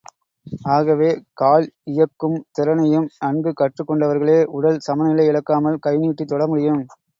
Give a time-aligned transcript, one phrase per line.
[0.69, 1.09] ஆகவே,
[1.33, 6.83] கால் இயக்கும் திறனையும் நன்கு கற்றுக் கொண்டவர்களே, உடல் சமநிலை இழக்காமல் கைநீட்டித் தொட முடியும்.